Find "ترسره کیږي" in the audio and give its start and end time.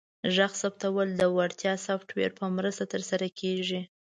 2.93-3.81